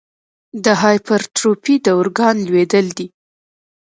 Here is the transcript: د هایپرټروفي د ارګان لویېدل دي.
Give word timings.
د 0.63 0.65
هایپرټروفي 0.83 1.75
د 1.85 1.87
ارګان 1.99 2.35
لویېدل 2.47 2.87
دي. 2.97 3.07